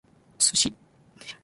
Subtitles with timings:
[0.39, 0.73] sushi